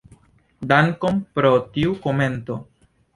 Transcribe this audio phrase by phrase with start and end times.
[0.71, 2.57] Dankon pro tiu komento.